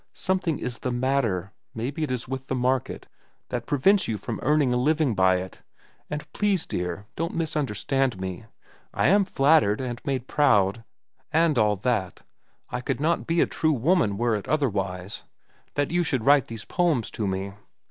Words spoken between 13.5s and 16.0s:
woman were it otherwise—that